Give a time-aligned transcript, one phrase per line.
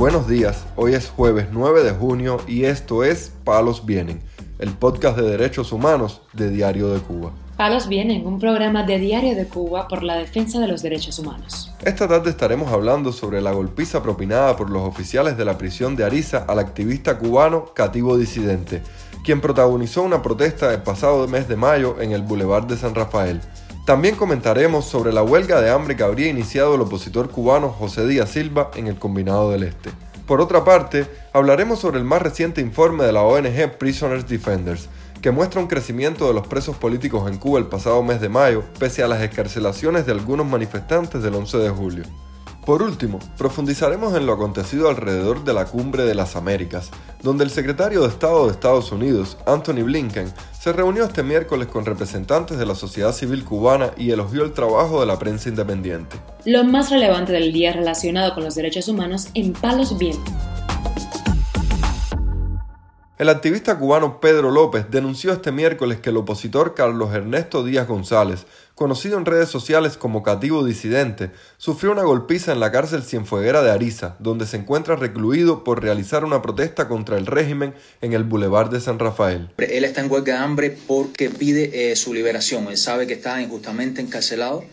[0.00, 4.22] Buenos días, hoy es jueves 9 de junio y esto es Palos Vienen,
[4.58, 7.32] el podcast de derechos humanos de Diario de Cuba.
[7.58, 11.70] Palos Vienen, un programa de Diario de Cuba por la defensa de los derechos humanos.
[11.84, 16.04] Esta tarde estaremos hablando sobre la golpiza propinada por los oficiales de la prisión de
[16.04, 18.80] Ariza al activista cubano Cativo Disidente,
[19.22, 23.42] quien protagonizó una protesta el pasado mes de mayo en el Boulevard de San Rafael.
[23.86, 28.30] También comentaremos sobre la huelga de hambre que habría iniciado el opositor cubano José Díaz
[28.30, 29.90] Silva en el Combinado del Este.
[30.26, 34.88] Por otra parte, hablaremos sobre el más reciente informe de la ONG Prisoners Defenders,
[35.20, 38.62] que muestra un crecimiento de los presos políticos en Cuba el pasado mes de mayo,
[38.78, 42.04] pese a las escarcelaciones de algunos manifestantes del 11 de julio.
[42.64, 46.90] Por último, profundizaremos en lo acontecido alrededor de la Cumbre de las Américas,
[47.22, 51.86] donde el secretario de Estado de Estados Unidos, Anthony Blinken, se reunió este miércoles con
[51.86, 56.18] representantes de la sociedad civil cubana y elogió el trabajo de la prensa independiente.
[56.44, 60.34] Lo más relevante del día relacionado con los derechos humanos en Palos Vientos.
[63.20, 68.46] El activista cubano Pedro López denunció este miércoles que el opositor Carlos Ernesto Díaz González,
[68.74, 73.72] conocido en redes sociales como Cativo Disidente, sufrió una golpiza en la cárcel Cienfueguera de
[73.72, 78.70] Ariza, donde se encuentra recluido por realizar una protesta contra el régimen en el Boulevard
[78.70, 79.50] de San Rafael.
[79.58, 82.68] Él está en huelga de hambre porque pide eh, su liberación.
[82.68, 84.64] Él sabe que está injustamente encarcelado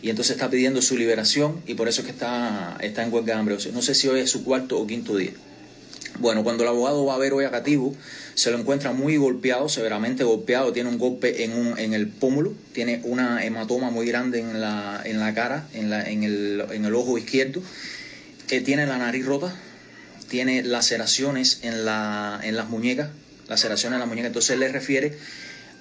[0.00, 3.34] y entonces está pidiendo su liberación y por eso es que está, está en huelga
[3.34, 3.58] de hambre.
[3.70, 5.32] no sé si hoy es su cuarto o quinto día.
[6.18, 7.96] Bueno, cuando el abogado va a ver hoy a Cativo,
[8.34, 12.54] se lo encuentra muy golpeado, severamente golpeado, tiene un golpe en, un, en el pómulo,
[12.72, 16.84] tiene una hematoma muy grande en la, en la cara, en, la, en, el, en
[16.84, 17.62] el ojo izquierdo,
[18.46, 19.54] que tiene la nariz rota,
[20.28, 23.10] tiene laceraciones en, la, en las muñecas,
[23.48, 25.16] laceraciones en las muñecas, entonces le refiere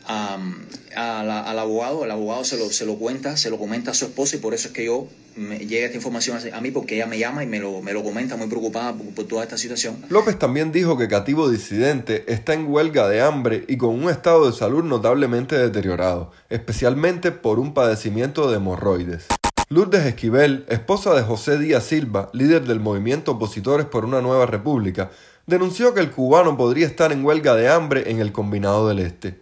[0.06, 4.36] al abogado, el abogado se lo, se lo cuenta, se lo comenta a su esposa
[4.36, 7.18] y por eso es que yo me llega esta información a mí porque ella me
[7.18, 9.98] llama y me lo, me lo comenta muy preocupada por, toda esta situación.
[10.10, 14.50] López también dijo que Cativo Disidente está en huelga de hambre y con un estado
[14.50, 19.28] de salud notablemente deteriorado, especialmente por un padecimiento de hemorroides.
[19.70, 25.12] Lourdes Esquivel, esposa de José Díaz Silva, líder del movimiento Opositores por una Nueva República,
[25.48, 29.40] denunció que el cubano podría estar en huelga de hambre en el Combinado del Este.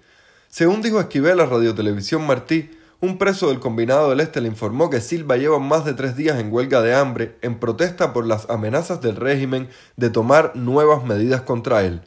[0.51, 2.71] Según dijo Esquivel a Radio Televisión Martí,
[3.01, 6.39] un preso del Combinado del Este le informó que Silva lleva más de tres días
[6.39, 11.41] en huelga de hambre en protesta por las amenazas del régimen de tomar nuevas medidas
[11.41, 12.01] contra él.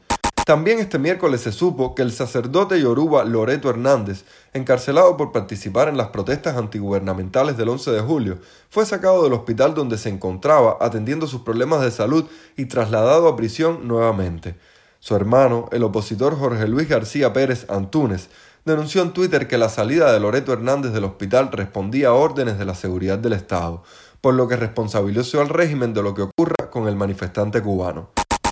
[0.44, 5.96] También este miércoles se supo que el sacerdote yoruba Loreto Hernández, encarcelado por participar en
[5.96, 8.38] las protestas antigubernamentales del 11 de julio,
[8.70, 12.24] fue sacado del hospital donde se encontraba atendiendo sus problemas de salud
[12.56, 14.56] y trasladado a prisión nuevamente.
[15.04, 18.28] Su hermano, el opositor Jorge Luis García Pérez Antúnez,
[18.64, 22.64] denunció en Twitter que la salida de Loreto Hernández del hospital respondía a órdenes de
[22.64, 23.82] la seguridad del Estado,
[24.20, 28.10] por lo que responsabilizó al régimen de lo que ocurra con el manifestante cubano.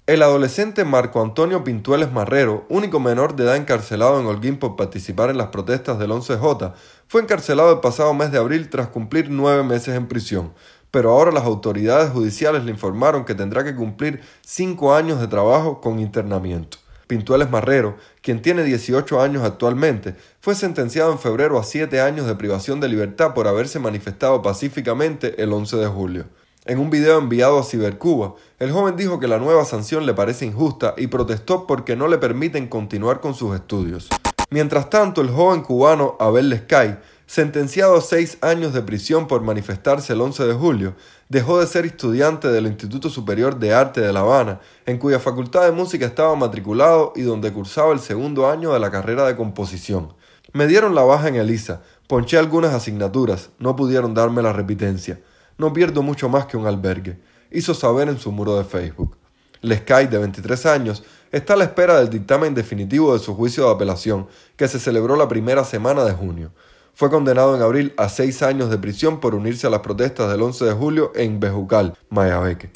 [0.09, 5.31] El adolescente Marco Antonio Pintueles Marrero, único menor de edad encarcelado en Holguín por participar
[5.31, 6.72] en las protestas del 11J,
[7.06, 10.53] fue encarcelado el pasado mes de abril tras cumplir nueve meses en prisión,
[10.90, 15.80] pero ahora las autoridades judiciales le informaron que tendrá que cumplir cinco años de trabajo
[15.80, 16.78] con internamiento.
[17.06, 22.36] Pintueles Marrero, quien tiene 18 años actualmente, fue sentenciado en febrero a siete años de
[22.36, 26.26] privación de libertad por haberse manifestado pacíficamente el 11 de julio.
[26.66, 30.46] En un video enviado a Cibercuba, el joven dijo que la nueva sanción le parece
[30.46, 34.08] injusta y protestó porque no le permiten continuar con sus estudios.
[34.50, 36.98] Mientras tanto, el joven cubano Abel Lescay
[37.30, 40.96] sentenciado a seis años de prisión por manifestarse el 11 de julio,
[41.28, 45.62] dejó de ser estudiante del Instituto Superior de Arte de La Habana, en cuya facultad
[45.62, 50.12] de música estaba matriculado y donde cursaba el segundo año de la carrera de composición.
[50.52, 55.20] Me dieron la baja en Elisa, ponché algunas asignaturas, no pudieron darme la repitencia.
[55.56, 57.20] No pierdo mucho más que un albergue,
[57.52, 59.16] hizo saber en su muro de Facebook.
[59.60, 63.70] Lescay, de 23 años, está a la espera del dictamen definitivo de su juicio de
[63.70, 64.26] apelación,
[64.56, 66.50] que se celebró la primera semana de junio.
[66.94, 70.42] Fue condenado en abril a seis años de prisión por unirse a las protestas del
[70.42, 72.70] 11 de julio en Bejucal, Mayabeque.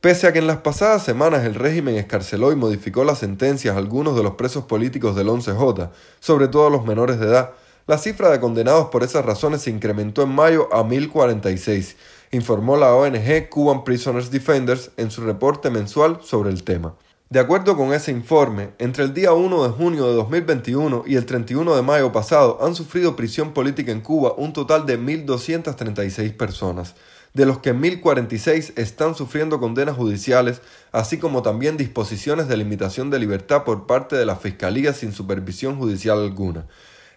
[0.00, 3.78] Pese a que en las pasadas semanas el régimen escarceló y modificó las sentencias a
[3.78, 5.90] algunos de los presos políticos del 11J,
[6.20, 7.50] sobre todo a los menores de edad,
[7.86, 11.96] la cifra de condenados por esas razones se incrementó en mayo a 1046,
[12.30, 16.94] informó la ONG Cuban Prisoners Defenders en su reporte mensual sobre el tema.
[17.32, 21.26] De acuerdo con ese informe, entre el día 1 de junio de 2021 y el
[21.26, 26.96] 31 de mayo pasado han sufrido prisión política en Cuba un total de 1.236 personas,
[27.32, 30.60] de los que 1.046 están sufriendo condenas judiciales,
[30.90, 35.78] así como también disposiciones de limitación de libertad por parte de la Fiscalía sin supervisión
[35.78, 36.66] judicial alguna,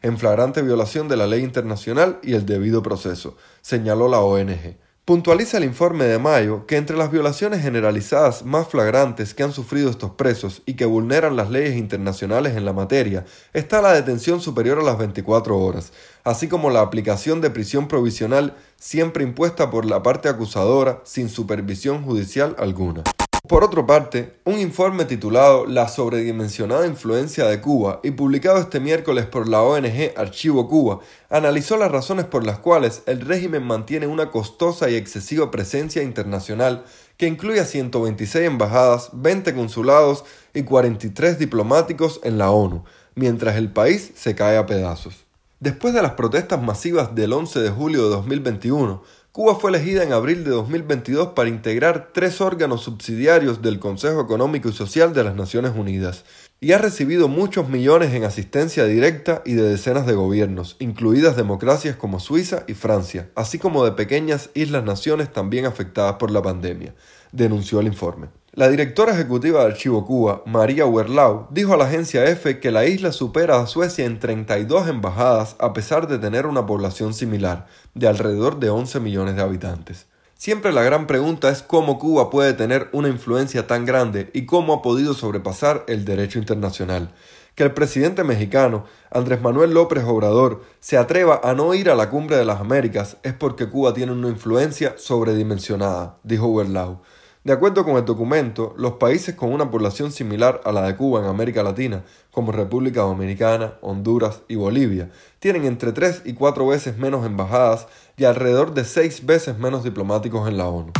[0.04, 4.77] en flagrante violación de la ley internacional y el debido proceso, señaló la ONG.
[5.05, 9.89] Puntualiza el informe de mayo que entre las violaciones generalizadas más flagrantes que han sufrido
[9.89, 14.79] estos presos y que vulneran las leyes internacionales en la materia está la detención superior
[14.79, 15.91] a las 24 horas,
[16.23, 22.06] así como la aplicación de prisión provisional siempre impuesta por la parte acusadora sin supervisión
[22.06, 23.03] judicial alguna.
[23.45, 29.25] Por otra parte, un informe titulado La sobredimensionada influencia de Cuba y publicado este miércoles
[29.25, 34.31] por la ONG Archivo Cuba analizó las razones por las cuales el régimen mantiene una
[34.31, 36.86] costosa y excesiva presencia internacional
[37.18, 40.24] que incluye a 126 embajadas, 20 consulados
[40.54, 45.25] y 43 diplomáticos en la ONU, mientras el país se cae a pedazos.
[45.60, 49.01] Después de las protestas masivas del 11 de julio de 2021,
[49.33, 54.69] Cuba fue elegida en abril de 2022 para integrar tres órganos subsidiarios del Consejo Económico
[54.69, 56.24] y Social de las Naciones Unidas
[56.62, 61.95] y ha recibido muchos millones en asistencia directa y de decenas de gobiernos, incluidas democracias
[61.95, 66.94] como Suiza y Francia, así como de pequeñas islas-naciones también afectadas por la pandemia,
[67.31, 68.27] denunció el informe.
[68.55, 72.85] La directora ejecutiva de Archivo Cuba, María Werlau, dijo a la agencia EFE que la
[72.85, 77.65] isla supera a Suecia en 32 embajadas a pesar de tener una población similar,
[77.95, 80.05] de alrededor de 11 millones de habitantes.
[80.35, 84.75] Siempre la gran pregunta es cómo Cuba puede tener una influencia tan grande y cómo
[84.75, 87.09] ha podido sobrepasar el derecho internacional.
[87.56, 92.11] Que el presidente mexicano, Andrés Manuel López Obrador, se atreva a no ir a la
[92.11, 97.01] cumbre de las Américas es porque Cuba tiene una influencia sobredimensionada, dijo Werlau.
[97.44, 101.19] De acuerdo con el documento, los países con una población similar a la de Cuba
[101.19, 106.98] en América Latina, como República Dominicana, Honduras y Bolivia, tienen entre 3 y 4 veces
[106.98, 110.94] menos embajadas y alrededor de 6 veces menos diplomáticos en la ONU.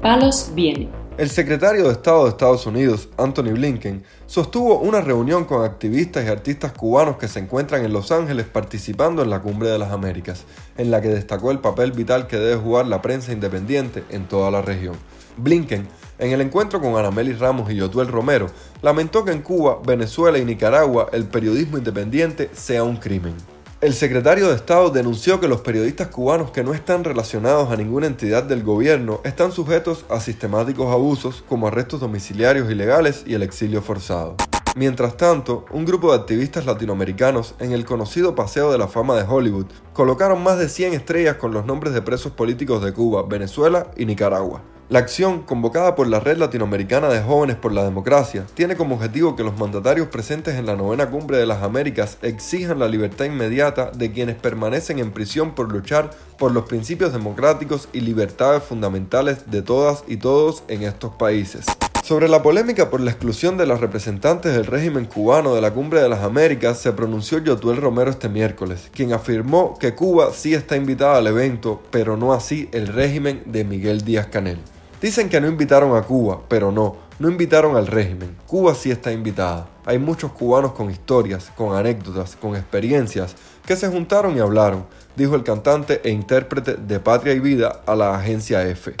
[0.00, 1.01] Palos viene.
[1.22, 6.28] El secretario de Estado de Estados Unidos, Anthony Blinken, sostuvo una reunión con activistas y
[6.28, 10.42] artistas cubanos que se encuentran en Los Ángeles participando en la Cumbre de las Américas,
[10.76, 14.50] en la que destacó el papel vital que debe jugar la prensa independiente en toda
[14.50, 14.96] la región.
[15.36, 15.86] Blinken,
[16.18, 18.48] en el encuentro con Anameli Ramos y Yotuel Romero,
[18.82, 23.36] lamentó que en Cuba, Venezuela y Nicaragua el periodismo independiente sea un crimen.
[23.82, 28.06] El secretario de Estado denunció que los periodistas cubanos que no están relacionados a ninguna
[28.06, 33.82] entidad del gobierno están sujetos a sistemáticos abusos como arrestos domiciliarios ilegales y el exilio
[33.82, 34.36] forzado.
[34.76, 39.26] Mientras tanto, un grupo de activistas latinoamericanos en el conocido Paseo de la Fama de
[39.28, 43.90] Hollywood colocaron más de 100 estrellas con los nombres de presos políticos de Cuba, Venezuela
[43.96, 44.62] y Nicaragua.
[44.92, 49.36] La acción, convocada por la Red Latinoamericana de Jóvenes por la Democracia, tiene como objetivo
[49.36, 53.90] que los mandatarios presentes en la novena cumbre de las Américas exijan la libertad inmediata
[53.90, 59.62] de quienes permanecen en prisión por luchar por los principios democráticos y libertades fundamentales de
[59.62, 61.64] todas y todos en estos países.
[62.04, 66.02] Sobre la polémica por la exclusión de los representantes del régimen cubano de la Cumbre
[66.02, 70.76] de las Américas se pronunció Yotuel Romero este miércoles, quien afirmó que Cuba sí está
[70.76, 74.58] invitada al evento, pero no así el régimen de Miguel Díaz Canel.
[75.02, 78.36] Dicen que no invitaron a Cuba, pero no, no invitaron al régimen.
[78.46, 79.68] Cuba sí está invitada.
[79.84, 83.34] Hay muchos cubanos con historias, con anécdotas, con experiencias,
[83.66, 87.96] que se juntaron y hablaron, dijo el cantante e intérprete de Patria y Vida a
[87.96, 88.94] la agencia EFE.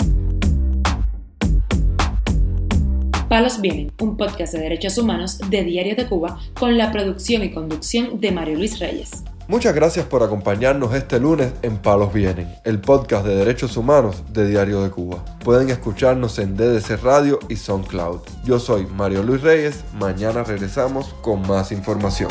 [3.28, 7.52] Palos Vienen, un podcast de derechos humanos de Diario de Cuba con la producción y
[7.52, 9.22] conducción de Mario Luis Reyes.
[9.52, 14.48] Muchas gracias por acompañarnos este lunes en Palos Vienen, el podcast de derechos humanos de
[14.48, 15.22] Diario de Cuba.
[15.44, 18.22] Pueden escucharnos en DDC Radio y SoundCloud.
[18.44, 22.30] Yo soy Mario Luis Reyes, mañana regresamos con más información.